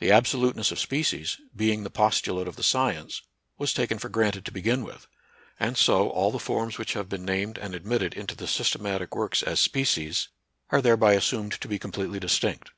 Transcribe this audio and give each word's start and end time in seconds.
The 0.00 0.10
absoluteness 0.10 0.72
of 0.72 0.80
species, 0.80 1.40
being 1.54 1.84
the 1.84 1.88
postulate 1.90 2.48
of 2.48 2.56
the 2.56 2.64
science, 2.64 3.22
was 3.56 3.72
taken 3.72 4.00
for 4.00 4.08
granted 4.08 4.44
to 4.46 4.50
begin 4.50 4.82
with; 4.82 5.06
and 5.60 5.76
so 5.78 6.08
all 6.10 6.32
the 6.32 6.40
forms 6.40 6.76
which 6.76 6.94
have 6.94 7.08
been 7.08 7.24
named 7.24 7.56
and 7.58 7.72
admitted 7.72 8.14
into 8.14 8.34
the 8.34 8.48
40 8.48 8.48
NATURAL 8.48 8.48
SCIENCE 8.48 8.72
AND 8.72 8.86
RELIGION. 8.86 9.06
systematic 9.06 9.14
works 9.14 9.42
as 9.44 9.60
species, 9.60 10.28
are 10.70 10.82
thereby 10.82 11.12
assumed 11.12 11.52
to 11.52 11.68
be 11.68 11.78
completely 11.78 12.18
distinct. 12.18 12.72